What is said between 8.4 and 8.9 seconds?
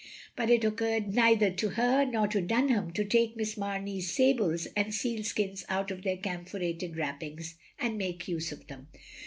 of them.